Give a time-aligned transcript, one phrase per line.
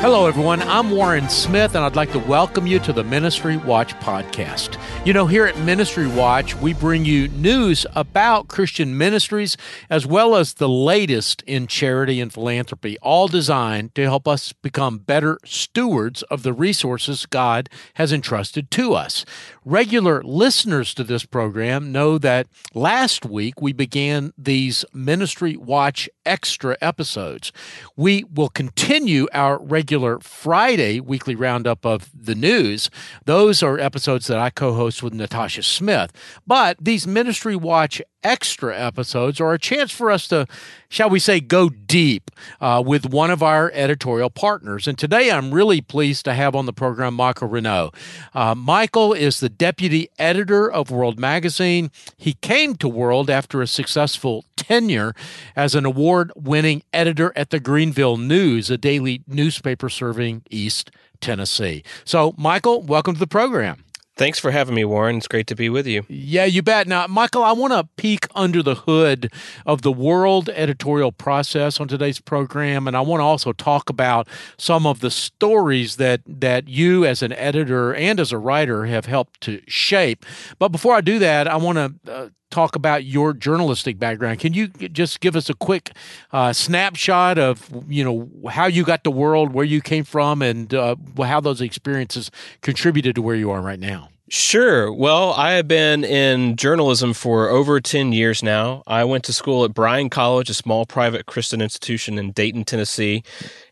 [0.00, 0.60] Hello, everyone.
[0.60, 4.78] I'm Warren Smith, and I'd like to welcome you to the Ministry Watch podcast.
[5.06, 9.56] You know, here at Ministry Watch, we bring you news about Christian ministries
[9.88, 14.98] as well as the latest in charity and philanthropy, all designed to help us become
[14.98, 19.24] better stewards of the resources God has entrusted to us.
[19.64, 26.76] Regular listeners to this program know that last week we began these Ministry Watch extra
[26.82, 27.50] episodes.
[27.96, 29.85] We will continue our regular
[30.20, 32.90] Friday weekly roundup of the news.
[33.24, 36.12] Those are episodes that I co host with Natasha Smith.
[36.46, 40.48] But these Ministry Watch extra episodes are a chance for us to,
[40.88, 44.88] shall we say, go deep uh, with one of our editorial partners.
[44.88, 47.94] And today I'm really pleased to have on the program Michael Reneau.
[48.34, 51.92] Uh, Michael is the deputy editor of World Magazine.
[52.16, 55.14] He came to World after a successful tenure
[55.54, 61.84] as an award winning editor at the Greenville News, a daily newspaper serving East Tennessee.
[62.04, 63.85] So, Michael, welcome to the program.
[64.16, 65.18] Thanks for having me, Warren.
[65.18, 66.04] It's great to be with you.
[66.08, 66.88] Yeah, you bet.
[66.88, 69.30] Now, Michael, I want to peek under the hood
[69.66, 74.26] of the world editorial process on today's program, and I want to also talk about
[74.56, 79.04] some of the stories that that you, as an editor and as a writer, have
[79.04, 80.24] helped to shape.
[80.58, 84.40] But before I do that, I want to uh, talk about your journalistic background.
[84.40, 85.92] Can you just give us a quick
[86.32, 90.72] uh, snapshot of you know how you got the World, where you came from, and
[90.74, 92.30] uh, how those experiences
[92.60, 94.08] contributed to where you are right now?
[94.28, 94.92] Sure.
[94.92, 98.82] Well, I have been in journalism for over 10 years now.
[98.84, 103.22] I went to school at Bryan College, a small private Christian institution in Dayton, Tennessee.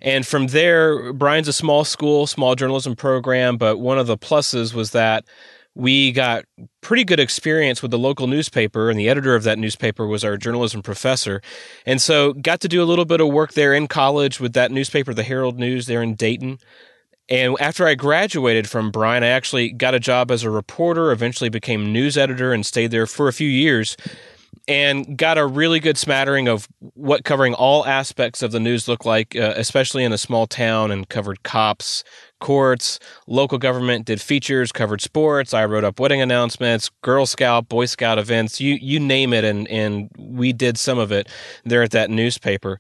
[0.01, 4.75] And from there, Bryan's a small school, small journalism program, but one of the pluses
[4.75, 5.25] was that
[5.75, 6.45] we got
[6.81, 10.37] pretty good experience with the local newspaper and the editor of that newspaper was our
[10.37, 11.43] journalism professor.
[11.85, 14.71] And so got to do a little bit of work there in college with that
[14.71, 16.59] newspaper the herald news there in dayton.
[17.29, 21.49] And after I graduated from Bryan, I actually got a job as a reporter, eventually
[21.49, 23.97] became news editor and stayed there for a few years
[24.67, 29.05] and got a really good smattering of what covering all aspects of the news look
[29.05, 32.05] like, uh, especially in a small town, and covered cops,
[32.41, 35.55] courts, local government, did features, covered sports.
[35.55, 39.67] I wrote up wedding announcements, Girl Scout, Boy Scout events, you you name it, and
[39.69, 41.29] and we did some of it
[41.65, 42.79] there at that newspaper.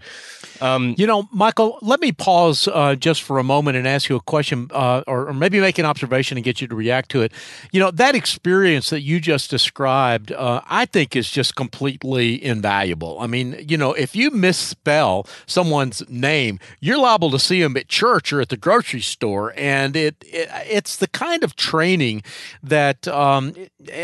[0.60, 4.16] Um, you know, Michael, let me pause uh, just for a moment and ask you
[4.16, 7.22] a question, uh, or, or, maybe make an observation and get you to react to
[7.22, 7.32] it.
[7.72, 13.18] You know, that experience that you just described, uh, I think is just completely invaluable.
[13.20, 17.88] I mean, you know, if you misspell someone's name, you're liable to see them at
[17.88, 22.22] church or at the grocery store and it, it it's the kind of training
[22.62, 23.06] that.
[23.08, 23.54] Um,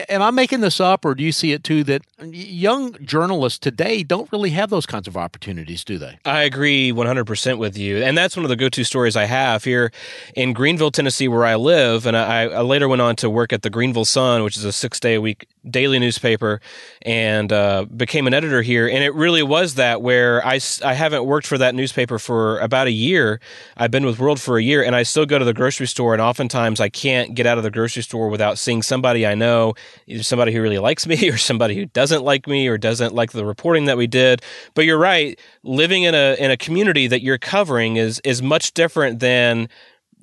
[0.09, 1.85] am I making this up, or do you see it too?
[1.85, 6.19] That young journalists today don't really have those kinds of opportunities, do they?
[6.25, 9.93] I agree 100% with you, and that's one of the go-to stories I have here
[10.35, 12.07] in Greeneville, Tennessee, where I live.
[12.07, 14.73] And I, I later went on to work at the Greeneville Sun, which is a
[14.73, 16.61] six-day-a-week daily newspaper,
[17.03, 18.89] and uh, became an editor here.
[18.89, 22.87] And it really was that where I I haven't worked for that newspaper for about
[22.87, 23.41] a year.
[23.77, 26.13] I've been with World for a year, and I still go to the grocery store,
[26.13, 29.75] and oftentimes I can't get out of the grocery store without seeing somebody I know,
[30.07, 33.33] either somebody who really likes me or somebody who doesn't like me or doesn't like
[33.33, 34.43] the reporting that we did.
[34.75, 38.75] But you're right, living in a in a community that you're covering is is much
[38.75, 39.69] different than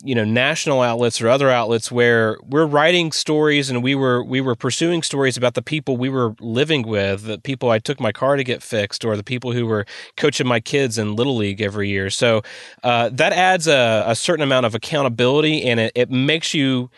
[0.04, 4.40] you know national outlets or other outlets where we're writing stories and we were we
[4.40, 8.12] were pursuing stories about the people we were living with the people i took my
[8.12, 11.62] car to get fixed or the people who were coaching my kids in little league
[11.62, 12.10] every year.
[12.10, 12.42] So
[12.84, 16.90] uh, that adds a, a, certain amount of accountability and it, it makes you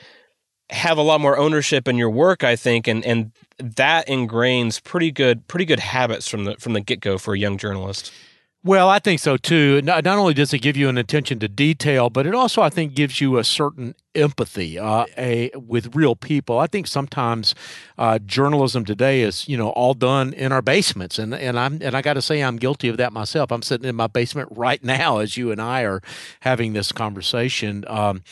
[0.70, 5.12] have a lot more ownership in your work i think and and that ingrains pretty
[5.12, 8.12] good pretty good habits from the from the get-go for a young journalist
[8.62, 9.82] well, I think so too.
[9.82, 12.70] Not, not only does it give you an attention to detail, but it also, I
[12.70, 16.60] think, gives you a certain empathy uh, a, with real people.
[16.60, 17.56] I think sometimes
[17.98, 21.96] uh, journalism today is, you know, all done in our basements, and and I'm and
[21.96, 23.50] I got to say I'm guilty of that myself.
[23.52, 26.02] I'm sitting in my basement right now as you and I are
[26.42, 27.86] having this conversation.
[27.88, 28.24] Um,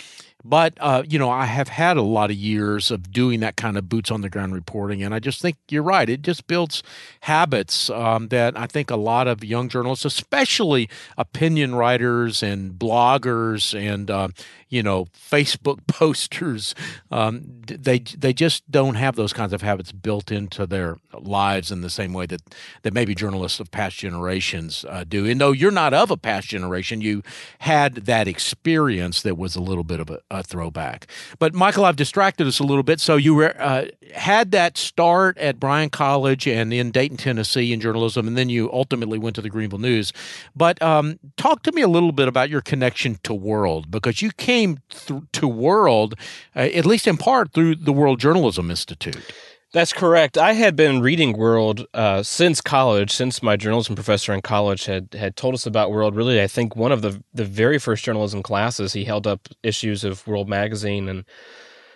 [0.47, 3.77] but uh, you know, I have had a lot of years of doing that kind
[3.77, 6.09] of boots on the ground reporting, and I just think you're right.
[6.09, 6.83] It just builds
[7.21, 13.77] habits um, that I think a lot of young journalists, especially opinion writers and bloggers
[13.77, 14.29] and uh,
[14.69, 16.75] you know Facebook posters.
[17.11, 21.81] Um, they they just don't have those kinds of habits built into their lives in
[21.81, 22.41] the same way that
[22.83, 25.25] that maybe journalists of past generations uh, do.
[25.25, 27.23] And though you're not of a past generation, you
[27.59, 31.07] had that experience that was a little bit of a, uh, throwback.
[31.39, 32.99] But Michael, I've distracted us a little bit.
[32.99, 37.79] So you were, uh, had that start at Bryan College and in Dayton, Tennessee, in
[37.79, 40.13] journalism, and then you ultimately went to the Greenville News.
[40.55, 44.31] But um, talk to me a little bit about your connection to World because you
[44.57, 46.15] came th- to World,
[46.56, 49.31] uh, at least in part, through the World Journalism Institute.
[49.74, 50.38] That's correct.
[50.38, 55.13] I had been reading World uh, since college, since my journalism professor in college had
[55.13, 56.15] had told us about World.
[56.15, 60.04] Really, I think one of the the very first journalism classes, he held up issues
[60.04, 61.25] of World magazine and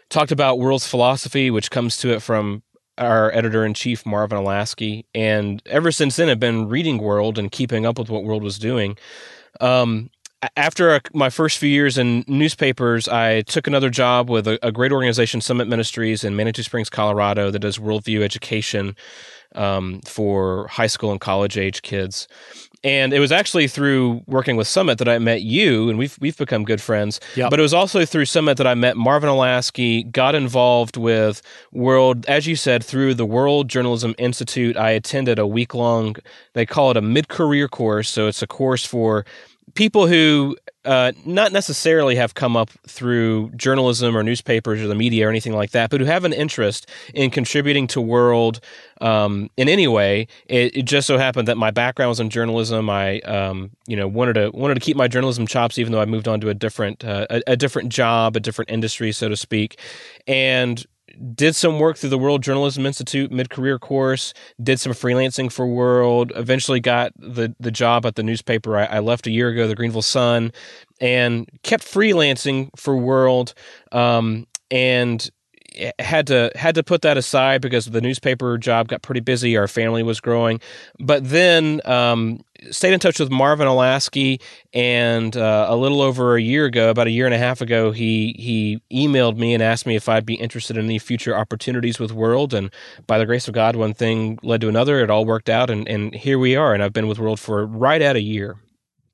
[0.09, 2.61] talked about World's philosophy, which comes to it from
[2.97, 5.05] our editor in chief Marvin Olasky.
[5.15, 8.59] And ever since then, I've been reading World and keeping up with what World was
[8.59, 8.97] doing.
[9.59, 10.09] Um,
[10.55, 14.71] after a, my first few years in newspapers, I took another job with a, a,
[14.71, 18.95] great organization, Summit Ministries in Manitou Springs, Colorado, that does worldview education
[19.53, 22.27] um, for high school and college age kids.
[22.83, 26.37] And it was actually through working with Summit that I met you, and we've we've
[26.37, 27.19] become good friends.
[27.35, 27.51] Yep.
[27.51, 32.25] But it was also through Summit that I met Marvin Olasky, got involved with World,
[32.25, 34.77] as you said, through the World Journalism Institute.
[34.77, 36.15] I attended a week long,
[36.53, 38.09] they call it a mid career course.
[38.09, 39.25] So it's a course for
[39.73, 45.27] people who uh, not necessarily have come up through journalism or newspapers or the media
[45.27, 48.59] or anything like that, but who have an interest in contributing to world
[48.99, 50.27] um, in any way.
[50.47, 52.89] It, it, just so happened that my background was in journalism.
[52.89, 56.05] I, um, you know, wanted to wanted to keep my journalism chops, even though I
[56.05, 59.37] moved on to a different uh, a, a different job, a different industry, so to
[59.37, 59.79] speak,
[60.25, 60.83] and
[61.33, 65.67] did some work through the World Journalism Institute mid career course, did some freelancing for
[65.67, 69.67] World, eventually got the, the job at the newspaper I, I, left a year ago,
[69.67, 70.51] the Greeneville Sun,
[70.99, 73.53] and kept freelancing for World.
[73.91, 75.29] Um, and
[75.99, 79.55] had to had to put that aside because the newspaper job got pretty busy.
[79.55, 80.59] Our family was growing,
[80.99, 84.41] but then um, stayed in touch with Marvin Olasky,
[84.73, 87.91] and uh, a little over a year ago, about a year and a half ago,
[87.91, 91.99] he he emailed me and asked me if I'd be interested in any future opportunities
[91.99, 92.53] with World.
[92.53, 92.71] And
[93.07, 94.99] by the grace of God, one thing led to another.
[94.99, 96.73] It all worked out, and and here we are.
[96.73, 98.57] And I've been with World for right at a year.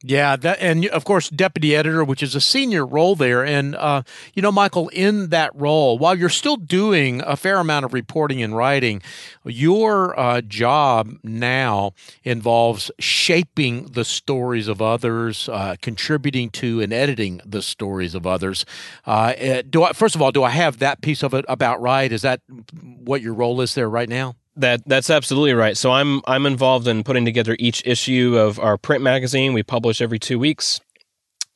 [0.03, 3.43] Yeah, that, and of course, deputy editor, which is a senior role there.
[3.43, 4.03] And, uh,
[4.35, 8.43] you know, Michael, in that role, while you're still doing a fair amount of reporting
[8.43, 9.01] and writing,
[9.43, 17.41] your uh, job now involves shaping the stories of others, uh, contributing to and editing
[17.43, 18.65] the stories of others.
[19.03, 21.81] Uh, eh, do I, first of all, do I have that piece of it about
[21.81, 22.11] right?
[22.11, 22.41] Is that
[22.81, 24.35] what your role is there right now?
[24.57, 25.77] That that's absolutely right.
[25.77, 29.53] So I'm I'm involved in putting together each issue of our print magazine.
[29.53, 30.81] We publish every two weeks.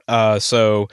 [0.07, 0.87] Uh, so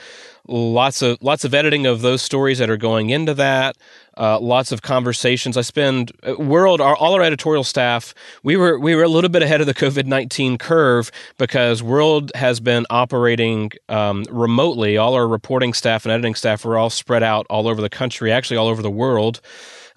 [0.47, 3.77] lots of lots of editing of those stories that are going into that.
[4.17, 5.57] Uh, lots of conversations.
[5.57, 8.15] I spend uh, world our, all our editorial staff.
[8.43, 12.33] We were we were a little bit ahead of the COVID nineteen curve because World
[12.35, 14.97] has been operating um, remotely.
[14.97, 18.33] All our reporting staff and editing staff were all spread out all over the country,
[18.33, 19.41] actually all over the world.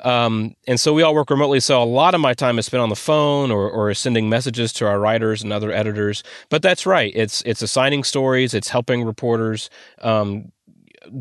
[0.01, 1.59] Um, and so we all work remotely.
[1.59, 4.73] So a lot of my time is spent on the phone or, or sending messages
[4.73, 6.23] to our writers and other editors.
[6.49, 7.11] But that's right.
[7.15, 8.53] It's it's assigning stories.
[8.53, 9.69] It's helping reporters
[10.01, 10.51] um,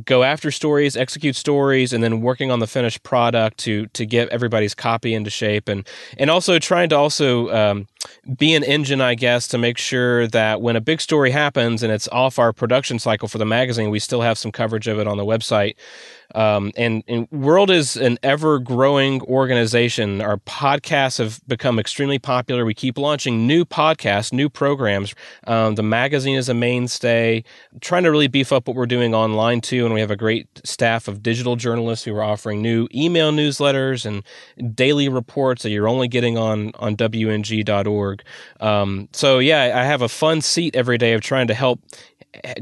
[0.05, 4.29] go after stories, execute stories, and then working on the finished product to to get
[4.29, 5.87] everybody's copy into shape, and
[6.19, 7.87] and also trying to also um,
[8.39, 11.93] be an engine, I guess, to make sure that when a big story happens and
[11.93, 15.07] it's off our production cycle for the magazine, we still have some coverage of it
[15.07, 15.77] on the website.
[16.35, 20.21] Um, and, and World is an ever growing organization.
[20.21, 22.65] Our podcasts have become extremely popular.
[22.65, 25.15] We keep launching new podcasts, new programs.
[25.47, 27.45] Um, the magazine is a mainstay,
[27.81, 29.85] trying to really beef up what we're doing online too.
[29.85, 34.05] And we have a great staff of digital journalists who are offering new email newsletters
[34.07, 38.23] and daily reports that you're only getting on, on WNG.org.
[38.61, 41.81] Um, so, yeah, I have a fun seat every day of trying to help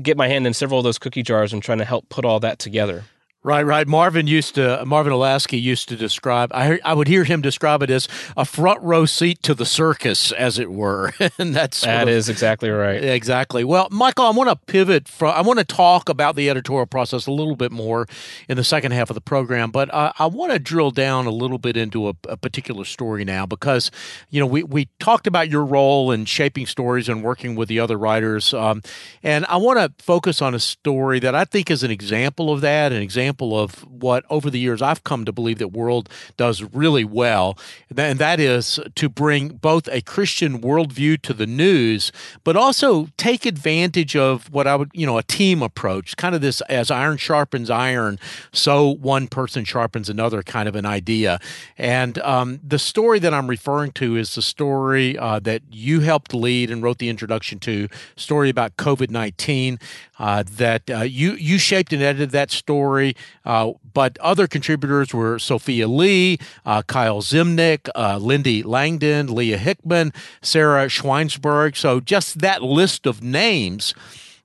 [0.02, 2.40] get my hand in several of those cookie jars and trying to help put all
[2.40, 3.04] that together.
[3.48, 3.88] Right, right.
[3.88, 6.52] Marvin used to Marvin Olasky used to describe.
[6.52, 10.32] I I would hear him describe it as a front row seat to the circus,
[10.32, 13.02] as it were, and that's that of, is exactly right.
[13.02, 13.64] Exactly.
[13.64, 15.30] Well, Michael, I want to pivot from.
[15.34, 18.06] I want to talk about the editorial process a little bit more
[18.50, 21.30] in the second half of the program, but I, I want to drill down a
[21.30, 23.90] little bit into a, a, particular story now because
[24.28, 27.80] you know we we talked about your role in shaping stories and working with the
[27.80, 28.82] other writers, um,
[29.22, 32.60] and I want to focus on a story that I think is an example of
[32.60, 36.08] that, an example example of what over the years I've come to believe that World
[36.36, 37.56] does really well,
[37.96, 42.10] and that is to bring both a Christian worldview to the news,
[42.44, 46.40] but also take advantage of what I would, you know, a team approach, kind of
[46.40, 48.18] this as iron sharpens iron,
[48.52, 51.38] so one person sharpens another kind of an idea.
[51.76, 56.34] And um, the story that I'm referring to is the story uh, that you helped
[56.34, 59.78] lead and wrote the introduction to, story about COVID 19
[60.18, 63.14] uh, that uh, you you shaped and edited that story.
[63.44, 70.12] Uh, but other contributors were Sophia Lee, uh, Kyle Ziemnick, uh, Lynde Langdon, Leah Hickman,
[70.42, 71.76] Sarah Schweinsberg.
[71.76, 73.94] So just that list of names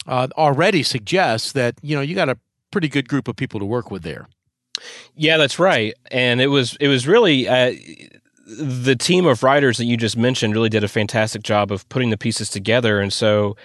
[0.08, 2.38] uh, already suggests that you know you got a
[2.72, 4.28] pretty good group of people to work with there.
[5.16, 5.94] Yeah, that's right.
[6.12, 7.48] And it was it was really
[8.46, 12.10] the team of writers that you just mentioned really did a fantastic job of putting
[12.10, 13.00] the pieces together.
[13.00, 13.56] And so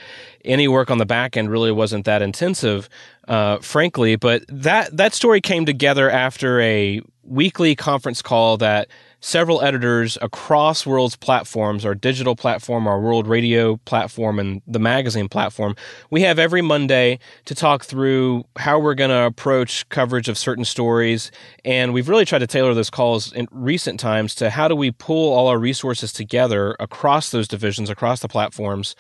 [0.45, 2.89] any work on the back end really wasn't that intensive,
[3.27, 4.17] uh, frankly.
[4.17, 8.89] But that, that story came together after a weekly conference call that
[9.21, 15.29] several editors across World's platforms, our digital platform, our World Radio platform, and the magazine
[15.29, 15.75] platform.
[16.11, 20.65] We have every Monday to talk through how we're going to approach coverage of certain
[20.65, 21.31] stories.
[21.65, 24.91] And we've really tried to tailor those calls in recent times to how do we
[24.93, 28.95] pull all our resources together across those divisions, across the platforms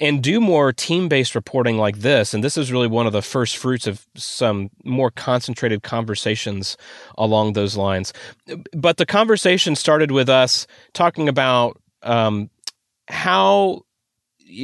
[0.00, 2.34] and do more team based reporting like this.
[2.34, 6.76] And this is really one of the first fruits of some more concentrated conversations
[7.16, 8.12] along those lines.
[8.72, 12.50] But the conversation started with us talking about um,
[13.08, 13.82] how,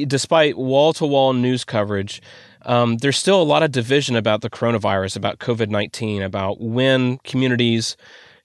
[0.07, 2.21] despite wall to wall news coverage,
[2.63, 7.17] um, there's still a lot of division about the coronavirus, about COVID 19, about when
[7.19, 7.97] communities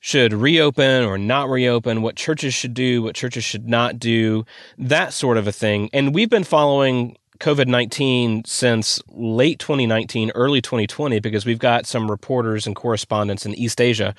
[0.06, 4.46] should reopen or not reopen, what churches should do, what churches should not do,
[4.78, 5.90] that sort of a thing.
[5.92, 12.08] And we've been following COVID 19 since late 2019, early 2020, because we've got some
[12.08, 14.14] reporters and correspondents in East Asia.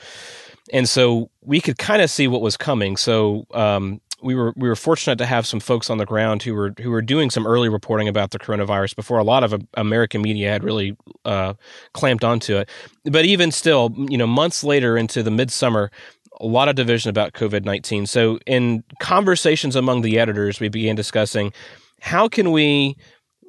[0.74, 2.98] And so we could kind of see what was coming.
[2.98, 6.54] So um, we were we were fortunate to have some folks on the ground who
[6.56, 10.22] were who were doing some early reporting about the coronavirus before a lot of American
[10.22, 11.54] media had really uh,
[11.94, 12.70] clamped onto it.
[13.06, 15.92] But even still, you know, months later into the midsummer,
[16.40, 18.08] a lot of division about COVID nineteen.
[18.08, 21.54] So in conversations among the editors, we began discussing
[22.02, 22.96] how can we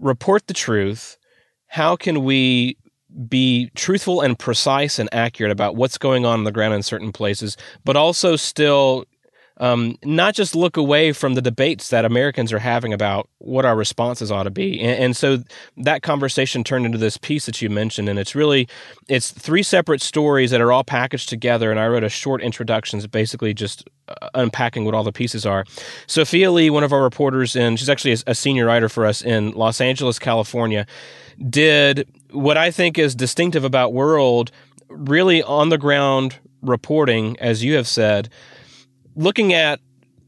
[0.00, 1.16] report the truth,
[1.66, 2.76] how can we
[3.26, 7.10] be truthful and precise and accurate about what's going on on the ground in certain
[7.10, 9.06] places, but also still
[9.60, 13.74] um, not just look away from the debates that Americans are having about what our
[13.74, 14.80] responses ought to be.
[14.80, 15.42] And, and, so
[15.78, 18.68] that conversation turned into this piece that you mentioned, and it's really
[19.08, 21.70] it's three separate stories that are all packaged together.
[21.72, 25.64] And I wrote a short introduction, basically just uh, unpacking what all the pieces are.
[26.06, 29.50] Sophia Lee, one of our reporters, and she's actually a senior writer for us in
[29.52, 30.86] Los Angeles, California,
[31.48, 34.52] did what I think is distinctive about World,
[34.88, 38.28] really on the ground reporting, as you have said
[39.18, 39.80] looking at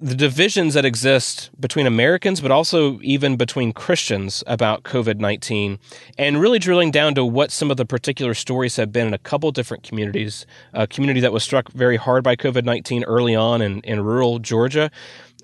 [0.03, 5.79] the divisions that exist between Americans, but also even between Christians about COVID 19,
[6.19, 9.19] and really drilling down to what some of the particular stories have been in a
[9.19, 10.47] couple different communities.
[10.73, 14.39] A community that was struck very hard by COVID 19 early on in, in rural
[14.39, 14.91] Georgia,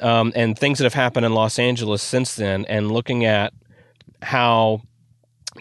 [0.00, 3.52] um, and things that have happened in Los Angeles since then, and looking at
[4.22, 4.80] how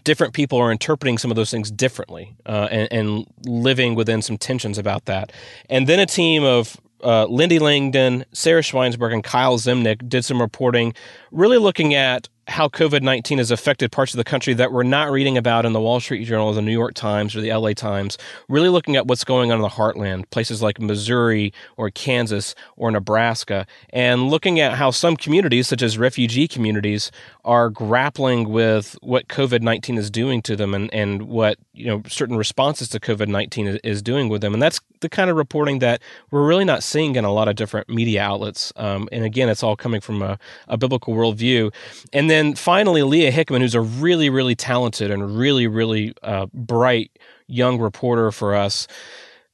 [0.03, 4.37] different people are interpreting some of those things differently uh, and, and, living within some
[4.37, 5.31] tensions about that.
[5.69, 10.41] And then a team of uh, Lynde Langdon, Sarah Schweinsberg, and Kyle Ziemnick did some
[10.41, 10.93] reporting,
[11.31, 15.11] really looking at how COVID 19 has affected parts of the country that we're not
[15.11, 17.73] reading about in the Wall Street Journal or the New York Times or the LA
[17.73, 22.53] Times, really looking at what's going on in the heartland, places like Missouri or Kansas
[22.77, 27.11] or Nebraska, and looking at how some communities, such as refugee communities,
[27.43, 32.03] are grappling with what COVID 19 is doing to them and, and what you know
[32.07, 34.53] certain responses to COVID 19 is, doing with them.
[34.53, 37.55] And that's the kind of reporting that we're really not seeing in a lot of
[37.55, 38.71] different media outlets.
[38.75, 40.37] Um, and again, it's all coming from a,
[40.67, 41.73] a biblical worldview.
[42.13, 46.47] And then then finally, Leah Hickman, who's a really, really talented and really, really uh,
[46.53, 47.11] bright
[47.47, 48.87] young reporter for us,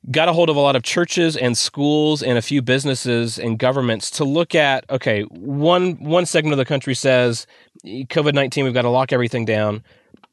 [0.10, 3.60] got a hold of a lot of churches and schools and a few businesses and
[3.60, 7.46] governments to look at okay one one segment of the country says
[7.86, 9.84] covid-19 we've got to lock everything down.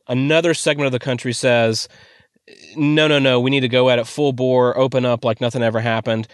[0.07, 1.87] Another segment of the country says
[2.77, 5.63] no no no we need to go at it full bore open up like nothing
[5.63, 6.27] ever happened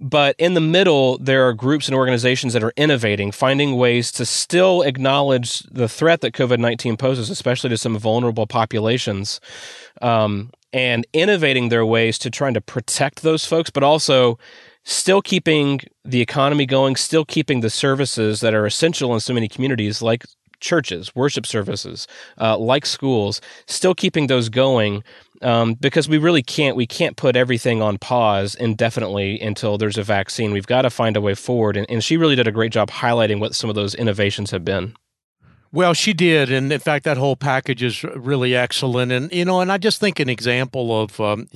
[0.00, 4.24] but in the middle, there are groups and organizations that are innovating, finding ways to
[4.24, 9.40] still acknowledge the threat that COVID 19 poses, especially to some vulnerable populations,
[10.00, 14.38] um, and innovating their ways to trying to protect those folks, but also
[14.84, 19.48] still keeping the economy going, still keeping the services that are essential in so many
[19.48, 20.24] communities, like
[20.60, 22.06] churches, worship services,
[22.40, 25.02] uh, like schools, still keeping those going
[25.42, 30.02] um, because we really can't we can't put everything on pause indefinitely until there's a
[30.02, 30.52] vaccine.
[30.52, 32.90] We've got to find a way forward, and, and she really did a great job
[32.90, 34.94] highlighting what some of those innovations have been.
[35.70, 39.12] Well, she did, and in fact, that whole package is really excellent.
[39.12, 41.46] And you know, and I just think an example of um,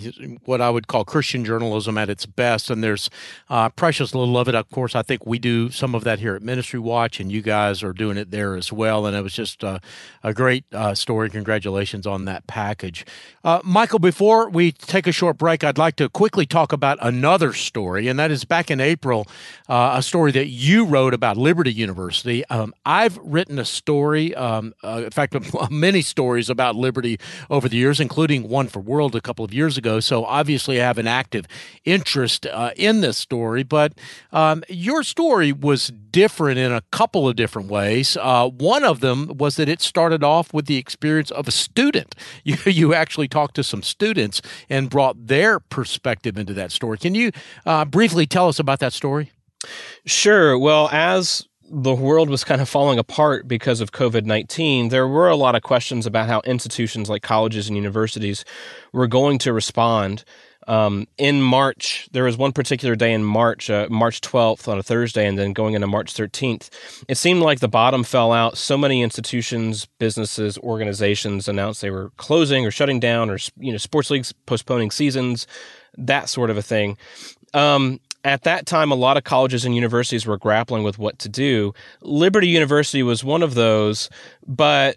[0.44, 2.68] what I would call Christian journalism at its best.
[2.68, 3.08] And there's
[3.48, 4.54] uh, precious little of it.
[4.54, 7.40] Of course, I think we do some of that here at Ministry Watch, and you
[7.40, 9.06] guys are doing it there as well.
[9.06, 9.78] And it was just uh,
[10.22, 11.30] a great uh, story.
[11.30, 13.06] Congratulations on that package,
[13.44, 13.98] uh, Michael.
[13.98, 18.18] Before we take a short break, I'd like to quickly talk about another story, and
[18.18, 19.26] that is back in April,
[19.70, 22.44] uh, a story that you wrote about Liberty University.
[22.50, 24.34] Um, I've written a story story.
[24.34, 25.36] Um, uh, in fact,
[25.70, 27.18] many stories about liberty
[27.48, 30.00] over the years, including one for World a couple of years ago.
[30.00, 31.46] So obviously, I have an active
[31.84, 33.62] interest uh, in this story.
[33.62, 33.92] But
[34.32, 38.16] um, your story was different in a couple of different ways.
[38.20, 42.14] Uh, one of them was that it started off with the experience of a student.
[42.44, 46.98] You, you actually talked to some students and brought their perspective into that story.
[46.98, 47.30] Can you
[47.64, 49.30] uh, briefly tell us about that story?
[50.04, 50.58] Sure.
[50.58, 55.30] Well, as the world was kind of falling apart because of COVID 19, there were
[55.30, 58.44] a lot of questions about how institutions like colleges and universities
[58.92, 60.22] were going to respond.
[60.68, 64.82] Um, in March, there was one particular day in March, uh, March 12th on a
[64.82, 66.68] Thursday, and then going into March 13th.
[67.08, 68.58] It seemed like the bottom fell out.
[68.58, 73.78] So many institutions, businesses, organizations announced they were closing or shutting down, or you know,
[73.78, 75.46] sports leagues postponing seasons,
[75.96, 76.96] that sort of a thing.
[77.54, 81.28] Um, at that time, a lot of colleges and universities were grappling with what to
[81.28, 81.74] do.
[82.02, 84.08] Liberty University was one of those,
[84.46, 84.96] but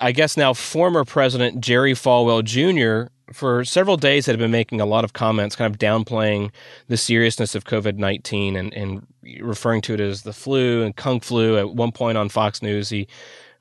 [0.00, 3.12] I guess now former president Jerry Falwell Jr.
[3.32, 6.50] for several days had been making a lot of comments, kind of downplaying
[6.86, 9.06] the seriousness of COVID 19 and, and
[9.40, 11.58] referring to it as the flu and kung flu.
[11.58, 13.08] At one point on Fox News, he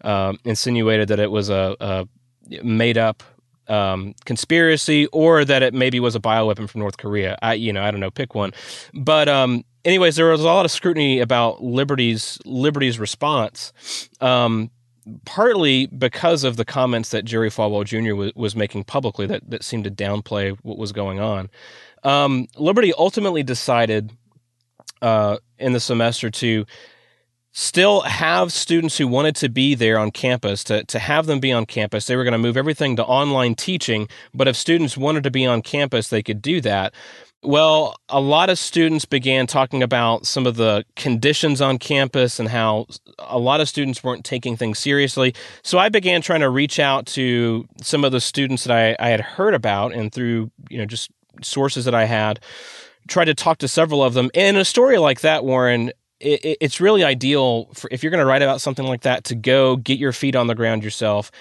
[0.01, 2.07] um, insinuated that it was a, a
[2.63, 3.23] made up
[3.69, 7.37] um, conspiracy or that it maybe was a bioweapon from North Korea.
[7.41, 8.51] I, you know, I don't know, pick one.
[8.93, 13.71] But, um, anyways, there was a lot of scrutiny about Liberty's Liberty's response.
[14.21, 14.71] Um,
[15.25, 18.15] partly because of the comments that Jerry Falwell Jr.
[18.15, 21.49] was, was making publicly that, that seemed to downplay what was going on.
[22.03, 24.11] Um, Liberty ultimately decided
[25.01, 26.65] uh, in the semester to
[27.51, 31.51] still have students who wanted to be there on campus to, to have them be
[31.51, 35.23] on campus they were going to move everything to online teaching but if students wanted
[35.23, 36.93] to be on campus they could do that
[37.41, 42.49] well a lot of students began talking about some of the conditions on campus and
[42.49, 42.85] how
[43.17, 47.05] a lot of students weren't taking things seriously so i began trying to reach out
[47.07, 50.85] to some of the students that i, I had heard about and through you know
[50.85, 51.09] just
[51.41, 52.39] sources that i had
[53.09, 54.29] tried to talk to several of them.
[54.33, 58.25] In a story like that, Warren, it, it's really ideal for if you're going to
[58.25, 61.31] write about something like that to go get your feet on the ground yourself,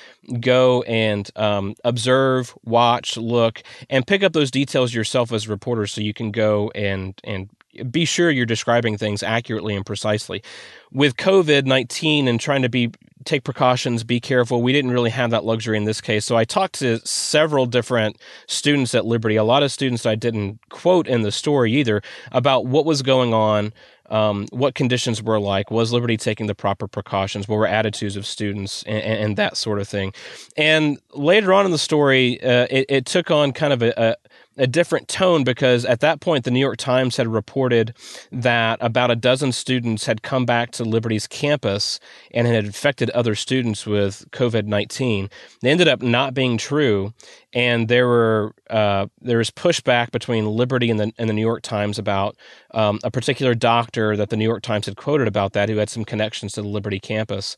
[0.41, 5.87] go and um, observe, watch, look, and pick up those details yourself as a reporter,
[5.87, 7.51] so you can go and and
[7.91, 10.43] be sure you're describing things accurately and precisely.
[10.91, 12.91] With COVID nineteen and trying to be
[13.25, 14.63] take precautions, be careful.
[14.63, 16.25] We didn't really have that luxury in this case.
[16.25, 20.61] So I talked to several different students at Liberty, a lot of students I didn't
[20.71, 22.01] quote in the story either,
[22.33, 23.73] about what was going on
[24.09, 28.27] um, what conditions were like, was Liberty taking the proper precautions, what were attitudes of
[28.27, 30.13] students, and, and that sort of thing.
[30.57, 34.17] And later on in the story, uh, it, it, took on kind of a, a
[34.59, 37.95] a different tone because at that point the New York Times had reported
[38.33, 42.01] that about a dozen students had come back to Liberty's campus
[42.35, 45.31] and had infected other students with COVID nineteen.
[45.63, 47.15] They ended up not being true,
[47.53, 51.63] and there were uh, there was pushback between Liberty and the and the New York
[51.63, 52.37] Times about
[52.73, 55.89] um, a particular doctor that the New York Times had quoted about that who had
[55.89, 57.57] some connections to the Liberty campus,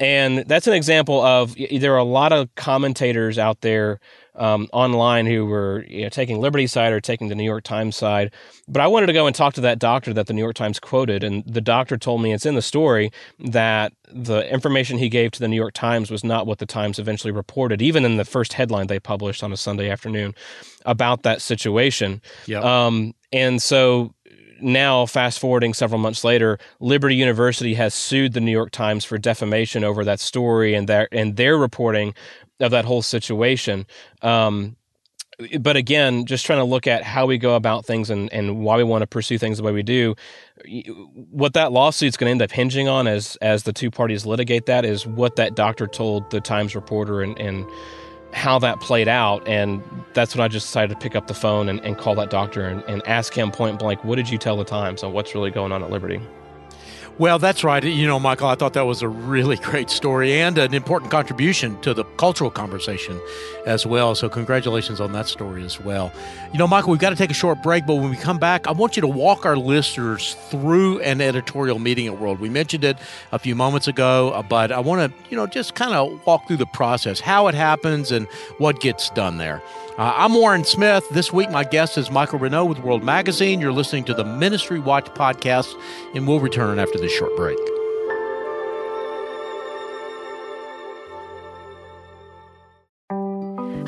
[0.00, 4.00] and that's an example of there are a lot of commentators out there
[4.38, 7.96] um, online who were you know, taking Liberty side or taking the New York Times
[7.96, 8.32] side.
[8.68, 10.78] But I wanted to go and talk to that doctor that the New York Times
[10.78, 15.30] quoted, and the doctor told me it's in the story that the information he gave
[15.32, 18.24] to the New York Times was not what the Times eventually reported, even in the
[18.24, 20.34] first headline they published on a Sunday afternoon
[20.84, 22.20] about that situation.
[22.46, 22.64] Yep.
[22.64, 24.14] Um, and so
[24.60, 29.18] now, fast forwarding several months later, Liberty University has sued the New York Times for
[29.18, 32.14] defamation over that story and their and their reporting
[32.60, 33.86] of that whole situation.
[34.22, 34.76] Um,
[35.60, 38.76] but again, just trying to look at how we go about things and, and why
[38.76, 40.16] we want to pursue things the way we do.
[41.30, 44.66] What that lawsuit's going to end up hinging on as as the two parties litigate
[44.66, 47.64] that is what that doctor told the Times reporter and, and
[48.32, 49.46] how that played out.
[49.46, 49.80] And
[50.12, 52.66] that's when I just decided to pick up the phone and, and call that doctor
[52.66, 55.52] and, and ask him point blank, what did you tell the Times on what's really
[55.52, 56.20] going on at Liberty?
[57.18, 57.82] Well, that's right.
[57.82, 61.80] You know, Michael, I thought that was a really great story and an important contribution
[61.80, 63.20] to the cultural conversation
[63.66, 64.14] as well.
[64.14, 66.12] So, congratulations on that story as well.
[66.52, 68.68] You know, Michael, we've got to take a short break, but when we come back,
[68.68, 72.38] I want you to walk our listeners through an editorial meeting at World.
[72.38, 72.96] We mentioned it
[73.32, 76.46] a few moments ago, uh, but I want to, you know, just kind of walk
[76.46, 78.28] through the process, how it happens, and
[78.58, 79.60] what gets done there.
[79.98, 81.08] Uh, I'm Warren Smith.
[81.10, 83.60] This week, my guest is Michael Reneau with World Magazine.
[83.60, 85.74] You're listening to the Ministry Watch podcast,
[86.14, 87.58] and we'll return after this short break.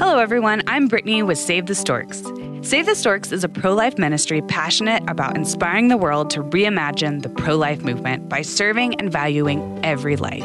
[0.00, 0.62] Hello, everyone.
[0.66, 2.24] I'm Brittany with Save the Storks.
[2.62, 7.22] Save the Storks is a pro life ministry passionate about inspiring the world to reimagine
[7.22, 10.44] the pro life movement by serving and valuing every life.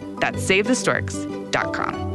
[0.21, 2.11] That's SaveTheStorks.com.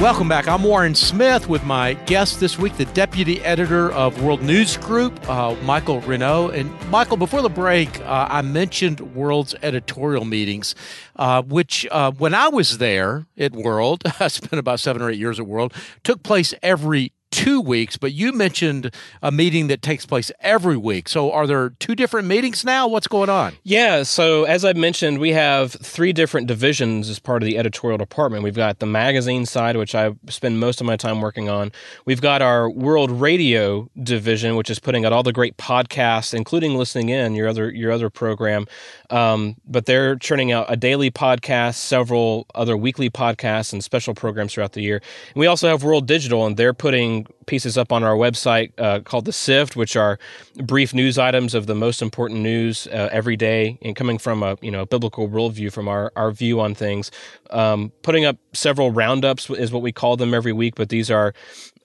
[0.00, 0.46] Welcome back.
[0.46, 5.26] I'm Warren Smith with my guest this week, the deputy editor of World News Group,
[5.28, 6.52] uh, Michael Reneau.
[6.52, 10.74] And Michael, before the break, uh, I mentioned World's editorial meetings,
[11.16, 15.18] uh, which uh, when I was there at World, I spent about seven or eight
[15.18, 15.72] years at World,
[16.04, 21.06] took place every two weeks, but you mentioned a meeting that takes place every week.
[21.06, 22.88] So are there two different meetings now?
[22.88, 23.52] What's going on?
[23.62, 24.04] Yeah.
[24.04, 28.42] So as I mentioned, we have three different divisions as part of the editorial department.
[28.42, 31.72] We've got the magazine side, which I spend most of my time working on.
[32.06, 36.74] We've got our world radio division, which is putting out all the great podcasts, including
[36.74, 38.66] listening in your other your other program.
[39.10, 44.54] Um, but they're churning out a daily podcast, several other weekly podcasts, and special programs
[44.54, 44.96] throughout the year.
[45.34, 49.00] And we also have World Digital, and they're putting pieces up on our website uh,
[49.00, 50.18] called the Sift, which are
[50.56, 54.56] brief news items of the most important news uh, every day, and coming from a
[54.60, 57.10] you know biblical worldview from our our view on things.
[57.50, 61.32] Um, putting up several roundups is what we call them every week, but these are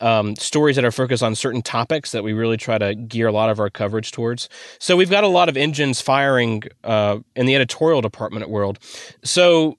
[0.02, 3.32] um, stories that are focused on certain topics that we really try to gear a
[3.32, 4.50] lot of our coverage towards.
[4.80, 8.80] So we've got a lot of engines firing uh, in the editorial department at World.
[9.24, 9.78] So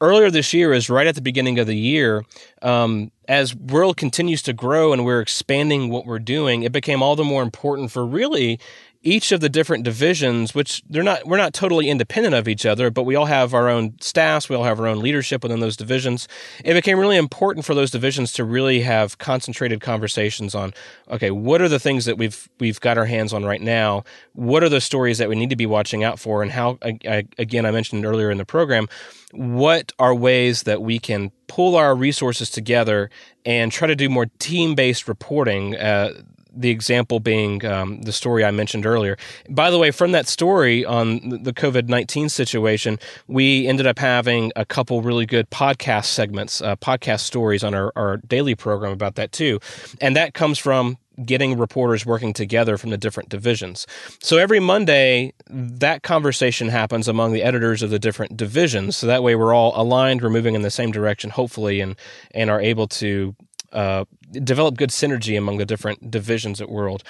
[0.00, 2.24] earlier this year is right at the beginning of the year
[2.62, 7.16] um, as world continues to grow and we're expanding what we're doing it became all
[7.16, 8.58] the more important for really
[9.04, 12.90] each of the different divisions, which they're not, we're not totally independent of each other,
[12.90, 15.76] but we all have our own staffs, we all have our own leadership within those
[15.76, 16.26] divisions.
[16.64, 20.72] It became really important for those divisions to really have concentrated conversations on,
[21.10, 24.04] okay, what are the things that we've we've got our hands on right now?
[24.32, 26.42] What are the stories that we need to be watching out for?
[26.42, 28.88] And how, I, again, I mentioned earlier in the program,
[29.32, 33.10] what are ways that we can pull our resources together
[33.44, 35.76] and try to do more team based reporting?
[35.76, 36.22] Uh,
[36.54, 39.16] the example being um, the story I mentioned earlier.
[39.48, 44.52] By the way, from that story on the COVID 19 situation, we ended up having
[44.56, 49.16] a couple really good podcast segments, uh, podcast stories on our, our daily program about
[49.16, 49.60] that too.
[50.00, 53.86] And that comes from getting reporters working together from the different divisions.
[54.20, 58.96] So every Monday, that conversation happens among the editors of the different divisions.
[58.96, 61.96] So that way we're all aligned, we're moving in the same direction, hopefully, and,
[62.32, 63.36] and are able to
[63.74, 67.02] uh, develop good synergy among the different divisions at World.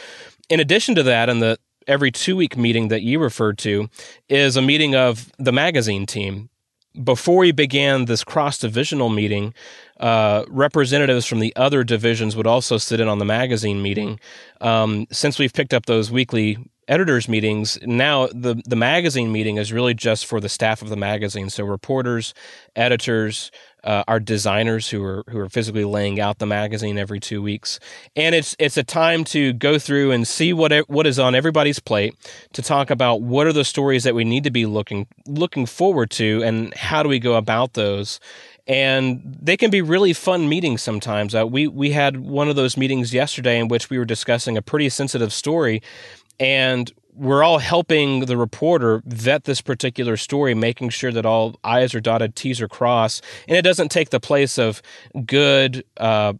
[0.48, 3.88] In addition to that, and the every two week meeting that you referred to
[4.28, 6.48] is a meeting of the magazine team.
[7.02, 9.52] Before we began this cross divisional meeting,
[9.98, 14.20] uh, representatives from the other divisions would also sit in on the magazine meeting.
[14.60, 16.56] Um, since we've picked up those weekly
[16.88, 20.96] editors meetings now the the magazine meeting is really just for the staff of the
[20.96, 22.34] magazine so reporters
[22.76, 23.50] editors
[23.84, 27.78] uh, our designers who are who are physically laying out the magazine every two weeks,
[28.16, 31.78] and it's it's a time to go through and see what what is on everybody's
[31.78, 32.14] plate
[32.52, 36.10] to talk about what are the stories that we need to be looking looking forward
[36.10, 38.20] to, and how do we go about those.
[38.66, 41.34] And they can be really fun meetings sometimes.
[41.34, 44.62] Uh, we we had one of those meetings yesterday in which we were discussing a
[44.62, 45.82] pretty sensitive story,
[46.40, 51.94] and we're all helping the reporter vet this particular story, making sure that all I's
[51.94, 54.82] are dotted, T's are crossed, and it doesn't take the place of
[55.24, 56.34] good, uh,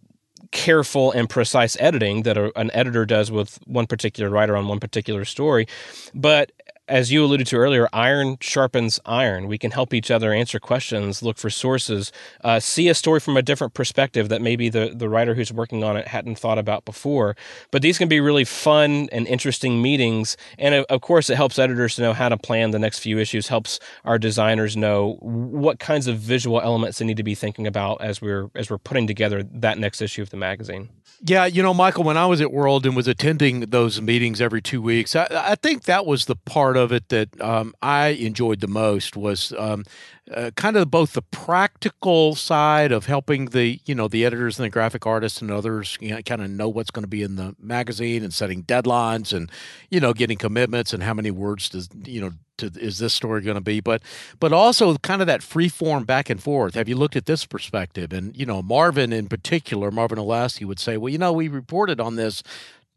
[0.51, 4.79] careful, and precise editing that a, an editor does with one particular writer on one
[4.79, 5.67] particular story.
[6.13, 6.51] But
[6.87, 9.47] as you alluded to earlier, iron sharpens iron.
[9.47, 12.11] We can help each other answer questions, look for sources,
[12.43, 15.83] uh, see a story from a different perspective that maybe the, the writer who's working
[15.83, 17.35] on it hadn't thought about before.
[17.71, 20.37] But these can be really fun and interesting meetings.
[20.59, 23.47] And of course, it helps editors to know how to plan the next few issues,
[23.47, 28.01] helps our designers know what kinds of visual elements they need to be thinking about
[28.01, 30.89] as we're as we're putting together that next issue of the magazine.
[31.23, 34.61] Yeah, you know, Michael, when I was at World and was attending those meetings every
[34.61, 38.59] two weeks, I, I think that was the part of it that um, I enjoyed
[38.59, 39.83] the most was um,
[40.31, 44.65] uh, kind of both the practical side of helping the you know the editors and
[44.65, 47.35] the graphic artists and others you know, kind of know what's going to be in
[47.35, 49.51] the magazine and setting deadlines and
[49.89, 53.41] you know getting commitments and how many words does you know to, is this story
[53.41, 53.81] going to be.
[53.81, 54.01] But
[54.39, 56.75] but also kind of that free form back and forth.
[56.75, 58.11] Have you looked at this perspective?
[58.11, 61.99] And you know marvin in particular marvin Olasky would say well you know we reported
[61.99, 62.41] on this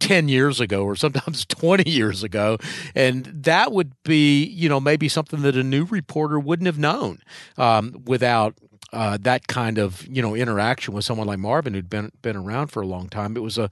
[0.00, 2.56] 10 years ago or sometimes 20 years ago
[2.94, 7.18] and that would be you know maybe something that a new reporter wouldn't have known
[7.56, 8.54] um, without
[8.92, 12.68] uh, that kind of you know interaction with someone like Marvin who'd been been around
[12.68, 13.37] for a long time.
[13.37, 13.70] It was a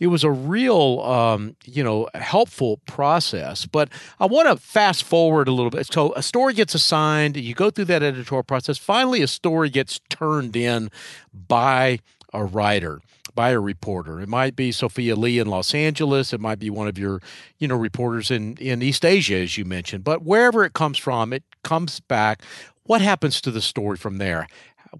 [0.00, 3.64] it was a real um, you know helpful process.
[3.66, 5.86] But I want to fast forward a little bit.
[5.92, 8.76] So a story gets assigned, you go through that editorial process.
[8.76, 10.90] Finally, a story gets turned in
[11.32, 12.00] by
[12.32, 13.00] a writer
[13.36, 14.20] by a reporter.
[14.20, 16.32] It might be Sophia Lee in Los Angeles.
[16.32, 17.20] It might be one of your,
[17.58, 20.02] you know, reporters in, in East Asia, as you mentioned.
[20.02, 22.42] But wherever it comes from, it comes back.
[22.82, 24.48] What happens to the story from there?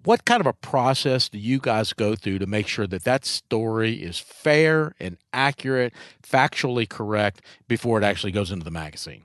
[0.04, 3.24] What kind of a process do you guys go through to make sure that that
[3.24, 9.22] story is fair and accurate, factually correct before it actually goes into the magazine?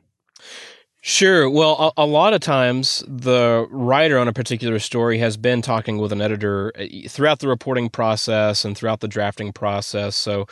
[1.04, 1.50] Sure.
[1.50, 5.98] Well, a, a, lot of times the writer on a particular story has been talking
[5.98, 10.16] with an editor eh, throughout the reporting process and throughout the drafting process.
[10.16, 10.46] So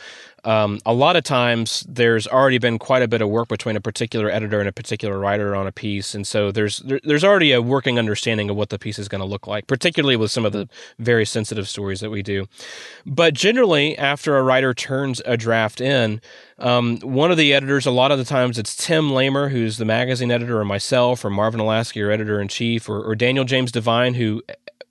[0.44, 3.80] um, a lot of times there's already been quite a bit of work between a
[3.80, 7.52] particular editor and a particular writer on a piece, and so there's there, there's already
[7.52, 10.44] a working understanding of what the piece is going to look like, particularly with some
[10.44, 12.46] of the very sensitive stories that we do.
[13.06, 16.20] But generally, after a writer turns a draft in,
[16.58, 19.84] um, one of the editors, a lot of the times it's Tim Lamer, who's the
[19.84, 23.72] magazine editor, or myself, or Marvin Olasky, our editor in chief, or, or Daniel James
[23.72, 24.42] Devine, who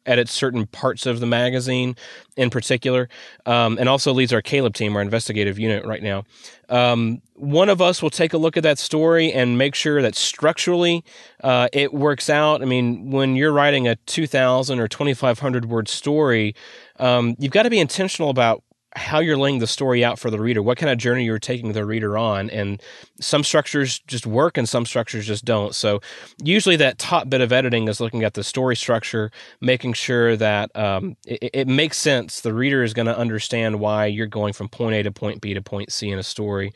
[0.09, 1.95] edits certain parts of the magazine
[2.35, 3.07] in particular,
[3.45, 6.23] um, and also leads our Caleb team, our investigative unit right now.
[6.69, 10.15] Um, one of us will take a look at that story and make sure that
[10.15, 11.03] structurally
[11.43, 12.61] uh, it works out.
[12.61, 16.55] I mean, when you're writing a 2,000 or 2,500 word story,
[16.97, 18.63] um, you've got to be intentional about
[18.95, 21.73] how you're laying the story out for the reader, what kind of journey you're taking
[21.73, 22.49] the reader on.
[22.49, 22.82] And
[23.19, 25.75] some structures just work and some structures just don't.
[25.75, 26.02] So,
[26.43, 30.75] usually, that top bit of editing is looking at the story structure, making sure that
[30.75, 32.41] um, it, it, makes sense.
[32.41, 35.54] The reader is going to understand why you're going from point A to point B
[35.54, 36.73] to point C in a story.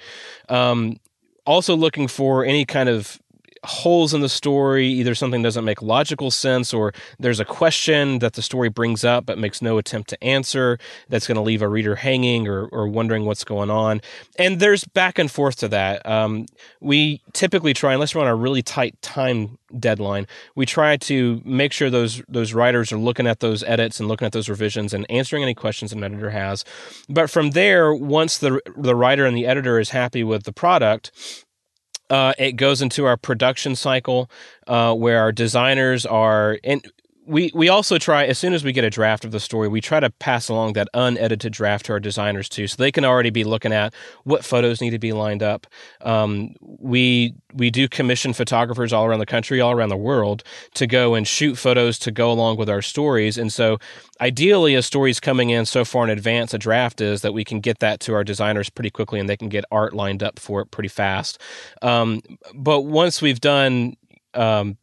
[0.49, 0.97] Um,
[1.45, 3.19] also, looking for any kind of
[3.63, 8.33] holes in the story, either something doesn't make logical sense or there's a question that
[8.33, 10.77] the story brings up but makes no attempt to answer
[11.09, 14.01] that's going to leave a reader hanging or, or wondering what's going on.
[14.37, 16.05] And there's back and forth to that.
[16.05, 16.45] Um,
[16.81, 21.71] we typically try, unless we're on a really tight time deadline, we try to make
[21.71, 25.05] sure those those writers are looking at those edits and looking at those revisions and
[25.09, 26.63] answering any questions an editor has.
[27.09, 31.11] But from there, once the the writer and the editor is happy with the product,
[32.13, 34.29] uh, it goes into our production cycle
[34.67, 36.85] uh, where our designers are and
[37.25, 39.81] we we also try as soon as we get a draft of the story we
[39.81, 43.29] try to pass along that unedited draft to our designers too so they can already
[43.29, 45.67] be looking at what photos need to be lined up.
[46.01, 50.87] Um, we we do commission photographers all around the country all around the world to
[50.87, 53.77] go and shoot photos to go along with our stories and so
[54.21, 57.59] ideally a story's coming in so far in advance a draft is that we can
[57.59, 60.61] get that to our designers pretty quickly and they can get art lined up for
[60.61, 61.39] it pretty fast.
[61.81, 62.21] Um,
[62.53, 63.95] but once we've done
[64.33, 64.77] um,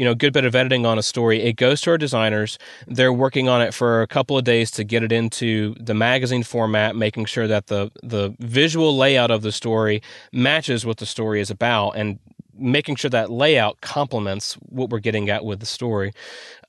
[0.00, 1.42] you know, good bit of editing on a story.
[1.42, 2.58] It goes to our designers.
[2.86, 6.42] They're working on it for a couple of days to get it into the magazine
[6.42, 10.00] format, making sure that the the visual layout of the story
[10.32, 12.18] matches what the story is about, and
[12.56, 16.14] making sure that layout complements what we're getting at with the story.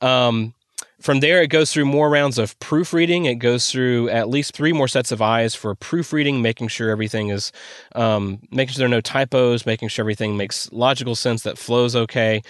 [0.01, 0.53] Um,
[1.01, 3.25] from there, it goes through more rounds of proofreading.
[3.25, 7.29] It goes through at least three more sets of eyes for proofreading, making sure everything
[7.29, 7.51] is,
[7.95, 11.95] um, making sure there are no typos, making sure everything makes logical sense, that flows
[11.95, 12.41] okay.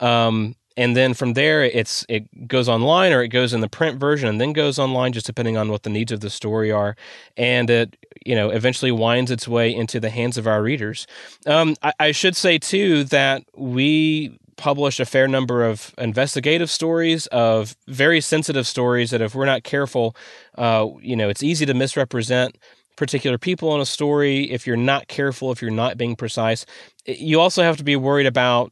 [0.00, 3.98] Um, and then from there, it's it goes online or it goes in the print
[3.98, 6.96] version and then goes online, just depending on what the needs of the story are.
[7.36, 11.06] And it you know eventually winds its way into the hands of our readers.
[11.46, 17.26] Um, I, I should say too that we published a fair number of investigative stories,
[17.28, 20.14] of very sensitive stories that, if we're not careful,
[20.58, 22.56] uh, you know, it's easy to misrepresent
[22.96, 26.66] particular people in a story, if you're not careful, if you're not being precise,
[27.06, 28.70] you also have to be worried about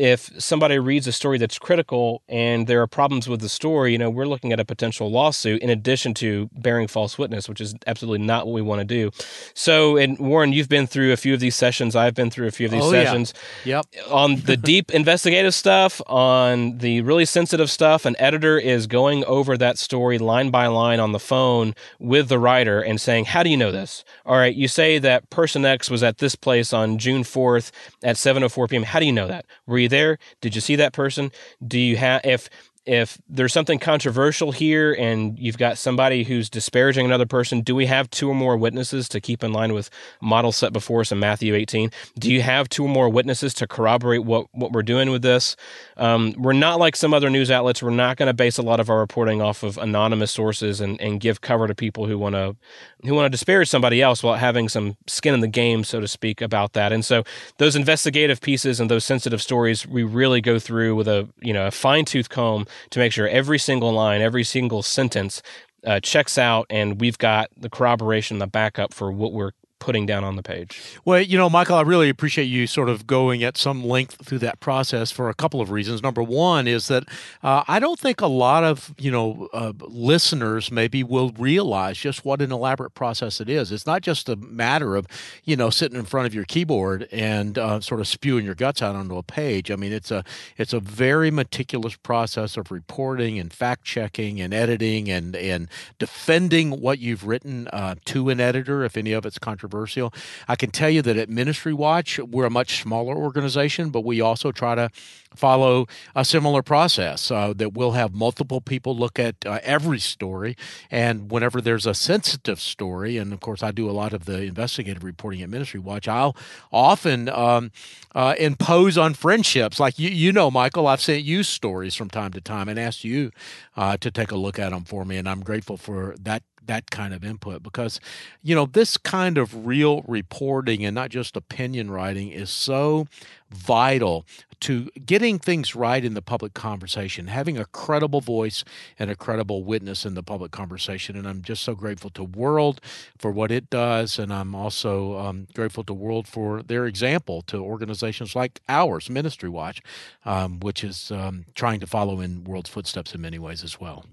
[0.00, 3.98] if somebody reads a story that's critical and there are problems with the story, you
[3.98, 7.74] know, we're looking at a potential lawsuit in addition to bearing false witness, which is
[7.86, 9.10] absolutely not what we want to do.
[9.54, 11.94] So, and Warren, you've been through a few of these sessions.
[11.94, 13.34] I've been through a few of these oh, sessions.
[13.64, 13.82] Yeah.
[13.92, 14.10] Yep.
[14.10, 19.56] on the deep investigative stuff, on the really sensitive stuff, an editor is going over
[19.58, 23.50] that story line by line on the phone with the writer and saying, How do
[23.50, 24.04] you know this?
[24.26, 27.70] All right, you say that person X was at this place on June 4th
[28.02, 28.82] at seven 7.04 p.m.
[28.84, 29.44] How do you know that?
[29.66, 30.18] Were you there?
[30.40, 31.30] Did you see that person?
[31.66, 32.48] Do you have if
[32.86, 37.86] if there's something controversial here and you've got somebody who's disparaging another person, do we
[37.86, 39.90] have two or more witnesses to keep in line with
[40.22, 41.90] model set before us in Matthew 18?
[42.18, 45.56] Do you have two or more witnesses to corroborate what, what we're doing with this?
[45.98, 47.82] Um, we're not like some other news outlets.
[47.82, 50.98] We're not going to base a lot of our reporting off of anonymous sources and,
[51.00, 52.56] and give cover to people who want to
[53.04, 56.08] who want to disparage somebody else while having some skin in the game, so to
[56.08, 56.92] speak, about that.
[56.92, 57.24] And so
[57.56, 61.66] those investigative pieces and those sensitive stories, we really go through with a you know
[61.66, 65.42] a fine tooth comb to make sure every single line, every single sentence
[65.86, 70.22] uh, checks out, and we've got the corroboration, the backup for what we're putting down
[70.22, 70.80] on the page.
[71.04, 74.38] Well, you know, Michael, I really appreciate you sort of going at some length through
[74.40, 76.02] that process for a couple of reasons.
[76.02, 77.04] Number one is that
[77.42, 82.24] uh, I don't think a lot of you know uh, listeners maybe will realize just
[82.24, 83.72] what an elaborate process it is.
[83.72, 85.06] It's not just a matter of
[85.44, 88.82] you know sitting in front of your keyboard and uh, sort of spewing your guts
[88.82, 89.70] out onto a page.
[89.70, 90.22] I mean, it's a
[90.58, 96.80] it's a very meticulous process of reporting and fact checking and editing and and defending
[96.82, 100.12] what you've written uh, to an editor if any of it's controversial controversial.
[100.48, 104.20] I can tell you that at Ministry Watch, we're a much smaller organization, but we
[104.20, 104.90] also try to
[105.34, 110.56] follow a similar process uh, that we'll have multiple people look at uh, every story.
[110.90, 114.42] And whenever there's a sensitive story, and of course, I do a lot of the
[114.42, 116.36] investigative reporting at Ministry Watch, I'll
[116.72, 117.70] often um,
[118.14, 119.78] uh, impose on friendships.
[119.78, 123.04] Like you, you know, Michael, I've sent you stories from time to time and asked
[123.04, 123.30] you
[123.76, 125.16] uh, to take a look at them for me.
[125.16, 128.00] And I'm grateful for that that kind of input because
[128.42, 133.06] you know this kind of real reporting and not just opinion writing is so
[133.50, 134.24] vital
[134.60, 138.64] to getting things right in the public conversation, having a credible voice
[138.98, 141.16] and a credible witness in the public conversation.
[141.16, 142.80] And I'm just so grateful to World
[143.18, 144.18] for what it does.
[144.18, 149.48] And I'm also um, grateful to World for their example to organizations like ours, Ministry
[149.48, 149.82] Watch,
[150.24, 154.04] um, which is um, trying to follow in World's footsteps in many ways as well.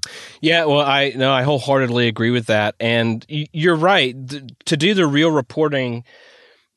[0.41, 2.75] Yeah, well, I no, I wholeheartedly agree with that.
[2.79, 4.15] And you're right.
[4.65, 6.03] To do the real reporting,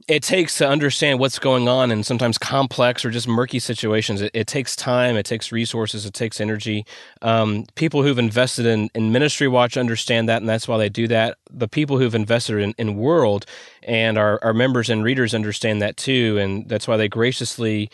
[0.09, 4.21] it takes to understand what's going on in sometimes complex or just murky situations.
[4.23, 6.87] It, it takes time, it takes resources, it takes energy.
[7.23, 11.07] Um, people who've invested in, in Ministry Watch understand that, and that's why they do
[11.09, 11.39] that.
[11.51, 13.47] The people who've invested in, in World
[13.83, 17.91] and our, our members and readers understand that too, and that's why they graciously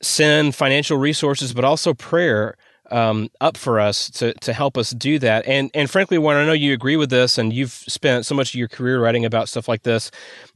[0.00, 2.56] send financial resources, but also prayer
[2.92, 5.46] um, up for us to to help us do that.
[5.46, 8.50] And and frankly, Warren, I know you agree with this, and you've spent so much
[8.50, 10.10] of your career writing about stuff like this.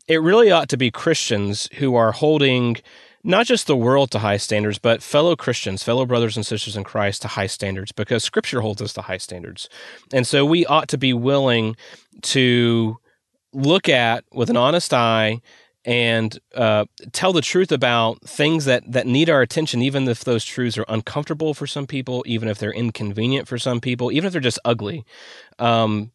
[0.06, 2.76] It really ought to be Christians who are holding
[3.24, 6.84] not just the world to high standards, but fellow Christians, fellow brothers and sisters in
[6.84, 9.68] Christ to high standards, because Scripture holds us to high standards.
[10.12, 11.74] And so we ought to be willing
[12.22, 12.98] to
[13.52, 15.40] look at with an honest eye
[15.86, 20.44] and uh, tell the truth about things that, that need our attention, even if those
[20.44, 24.32] truths are uncomfortable for some people, even if they're inconvenient for some people, even if
[24.32, 25.04] they're just ugly.
[25.60, 26.10] Um,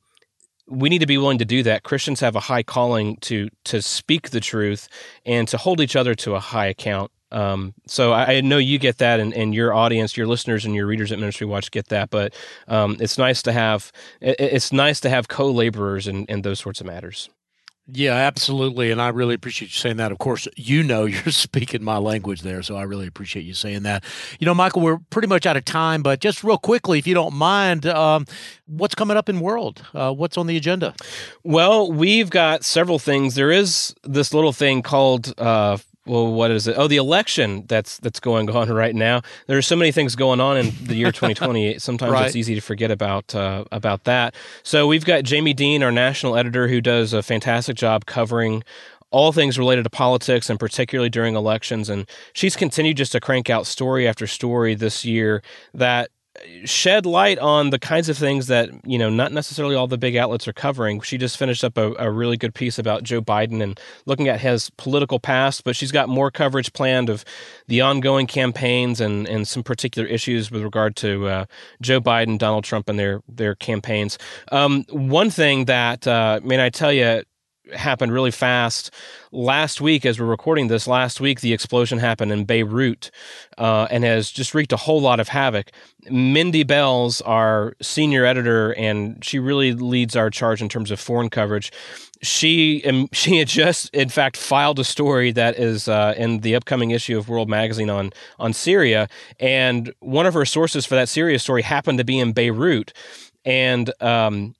[0.67, 1.83] we need to be willing to do that.
[1.83, 4.87] Christians have a high calling to to speak the truth
[5.25, 7.11] and to hold each other to a high account.
[7.31, 10.75] Um, so I, I, know you get that, and, and, your audience, your listeners, and
[10.75, 12.09] your readers at Ministry Watch get that.
[12.09, 12.33] But
[12.67, 16.59] um, it's nice to have it, it's nice to have co laborers in, in those
[16.59, 17.29] sorts of matters.
[17.87, 18.91] Yeah, absolutely.
[18.91, 20.11] And I really appreciate you saying that.
[20.11, 23.83] Of course, you know you're speaking my language there, so I really appreciate you saying
[23.83, 24.03] that.
[24.39, 27.13] You know, Michael, we're pretty much out of time, but just real quickly, if you
[27.13, 28.25] don't mind, um,
[28.67, 29.83] what's coming up in World?
[29.93, 30.93] Uh, what's on the agenda?
[31.43, 33.35] Well, we've got several things.
[33.35, 36.75] There is this little thing called uh, well, what is it?
[36.77, 39.21] Oh, the election that's that's going on right now.
[39.47, 41.79] There are so many things going on in the year 2020.
[41.79, 42.25] Sometimes right.
[42.25, 44.35] it's easy to forget about uh, about that.
[44.63, 48.63] So we've got Jamie Dean, our national editor, who does a fantastic job covering
[49.11, 51.89] all things related to politics and particularly during elections.
[51.89, 56.09] And she's continued just to crank out story after story this year that
[56.65, 60.15] shed light on the kinds of things that you know not necessarily all the big
[60.15, 61.01] outlets are covering.
[61.01, 64.39] She just finished up a, a, really good piece about joe biden and looking at
[64.41, 67.23] his political past but she's got more coverage planned of
[67.67, 71.45] the ongoing campaigns and and some particular issues with regard to uh,
[71.81, 74.17] joe biden donald trump and their their campaigns.
[74.51, 77.23] Um, one thing that uh, mean i tell you
[77.73, 78.91] happened really fast.
[79.31, 83.11] Last week, as we're recording this, last week the explosion happened in Beirut
[83.57, 85.71] uh, and has just wreaked a whole lot of havoc.
[86.09, 91.29] Mindy Belz our senior editor, and she really leads our charge in terms of foreign
[91.29, 91.71] coverage.
[92.21, 96.55] She um, she had just, in fact, filed a story that is uh, in the
[96.55, 99.07] upcoming issue of World Magazine on on Syria,
[99.39, 102.93] and one of her sources for that Syria story happened to be in Beirut,
[103.45, 104.55] and um,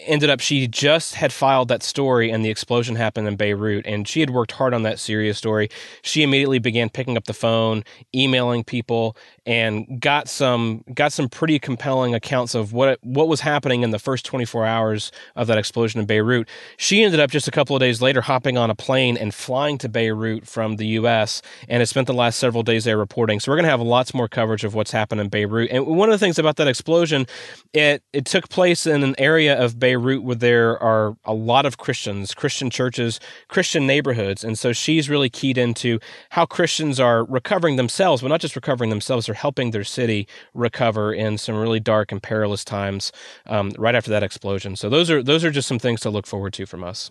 [0.00, 4.08] ended up she just had filed that story and the explosion happened in Beirut and
[4.08, 5.68] she had worked hard on that Syria story.
[6.02, 7.84] She immediately began picking up the phone,
[8.14, 13.82] emailing people and got some got some pretty compelling accounts of what what was happening
[13.82, 16.48] in the first 24 hours of that explosion in Beirut.
[16.78, 19.78] She ended up just a couple of days later hopping on a plane and flying
[19.78, 23.40] to Beirut from the US and has spent the last several days there reporting.
[23.40, 25.70] So we're going to have lots more coverage of what's happened in Beirut.
[25.70, 27.26] And one of the things about that explosion,
[27.74, 31.76] it it took place in an area of Beirut where there are a lot of
[31.76, 33.18] Christians, Christian churches,
[33.48, 34.44] Christian neighborhoods.
[34.44, 35.98] And so she's really keyed into
[36.30, 41.12] how Christians are recovering themselves, but not just recovering themselves, they're helping their city recover
[41.12, 43.10] in some really dark and perilous times
[43.46, 44.76] um, right after that explosion.
[44.76, 47.10] So those are those are just some things to look forward to from us.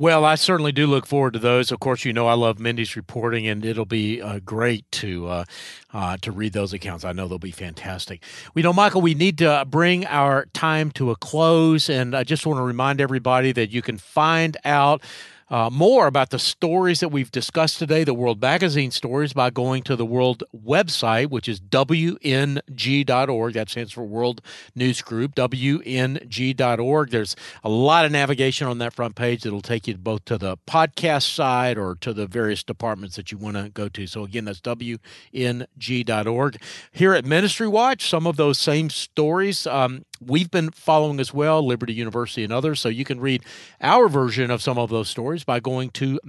[0.00, 1.72] Well, I certainly do look forward to those.
[1.72, 5.44] Of course, you know I love Mindy's reporting, and it'll be uh, great to uh,
[5.92, 7.04] uh, to read those accounts.
[7.04, 8.22] I know they'll be fantastic.
[8.54, 12.46] We know, Michael, we need to bring our time to a close, and I just
[12.46, 15.02] want to remind everybody that you can find out
[15.50, 19.82] uh, more about the stories that we've discussed today, the World Magazine stories, by going
[19.84, 23.54] to the World website, which is WNG.org.
[23.54, 24.42] That stands for World
[24.74, 27.10] News Group, WNG.org.
[27.10, 30.56] There's a lot of navigation on that front page that'll take you both to the
[30.68, 34.06] podcast side or to the various departments that you want to go to.
[34.06, 35.00] So, again, that's WNG.org.
[36.92, 41.64] Here at Ministry Watch, some of those same stories um, we've been following as well,
[41.64, 42.80] Liberty University and others.
[42.80, 43.44] So you can read
[43.80, 46.20] our version of some of those stories by going to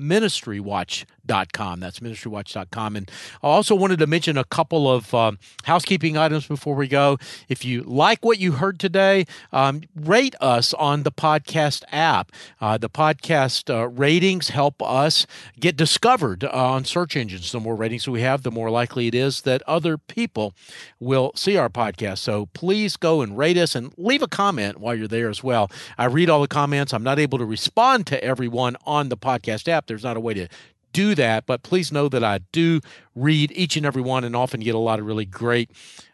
[1.29, 1.79] ministrywatch.com.
[1.79, 2.95] That's ministrywatch.com.
[2.95, 3.11] And
[3.43, 7.17] I also wanted to mention a couple of um, housekeeping items before we go.
[7.47, 12.31] If you like what you heard today, um, rate us on the podcast app.
[12.59, 15.25] Uh, the podcast uh, ratings help us
[15.59, 17.51] get discovered uh, on search engines.
[17.51, 20.53] The more ratings we have, the more likely it is that other people
[20.99, 22.19] will see our podcast.
[22.19, 25.69] So please go and rate us and leave a comment while you're there as well.
[25.97, 26.93] I read all the comments.
[26.93, 29.87] I'm not able to respond to everyone on the podcast app.
[29.87, 30.47] There's not a way to
[30.93, 32.81] do that, but please know that I do
[33.15, 35.69] read each and every one and often get a lot of really great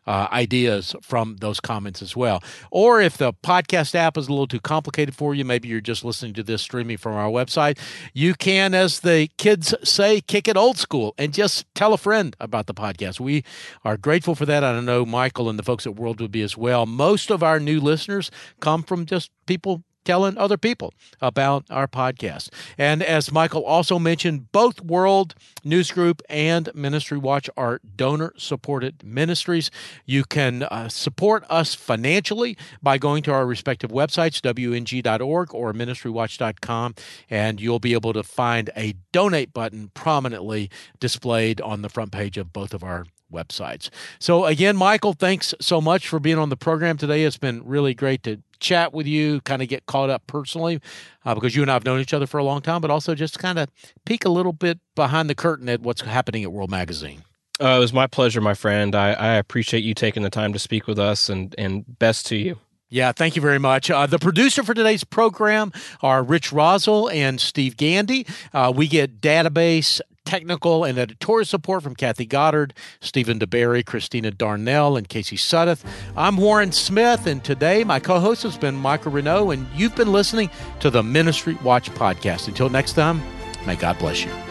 [0.07, 2.43] uh, ideas from those comments as well.
[2.71, 6.03] Or if the podcast app is a little too complicated for you, maybe you're just
[6.03, 7.78] listening to this streaming from our website,
[8.13, 12.36] you can, as the kids say, kick it old school and just tell a friend
[12.39, 13.19] about the podcast.
[13.19, 13.43] We
[13.84, 14.63] are grateful for that.
[14.63, 16.86] I know Michael and the folks at World would be as well.
[16.86, 22.49] Most of our new listeners come from just people telling other people about our podcast.
[22.78, 29.03] And as Michael also mentioned, both World News Group and Ministry Watch are donor supported
[29.03, 29.72] ministries.
[30.06, 36.95] You can uh, support us financially by going to our respective websites, wng.org or ministrywatch.com,
[37.30, 42.38] and you'll be able to find a donate button prominently displayed on the front page
[42.38, 43.89] of both of our websites.
[44.20, 47.24] So, again, Michael, thanks so much for being on the program today.
[47.24, 50.80] It's been really great to chat with you, kind of get caught up personally,
[51.26, 53.16] uh, because you and I have known each other for a long time, but also
[53.16, 53.70] just kind of
[54.06, 57.24] peek a little bit behind the curtain at what's happening at World Magazine.
[57.60, 58.95] Uh, it was my pleasure, my friend.
[58.95, 62.36] I, I appreciate you taking the time to speak with us, and and best to
[62.36, 62.58] you.
[62.89, 63.89] Yeah, thank you very much.
[63.89, 68.28] Uh, the producer for today's program are Rich Rosell and Steve Gandy.
[68.53, 74.97] Uh, we get database technical and editorial support from Kathy Goddard, Stephen DeBerry, Christina Darnell,
[74.97, 75.86] and Casey Suddeth.
[76.17, 80.11] I'm Warren Smith, and today my co host has been Michael Reneau, and you've been
[80.11, 80.49] listening
[80.80, 82.47] to the Ministry Watch podcast.
[82.47, 83.21] Until next time,
[83.65, 84.45] may God bless you.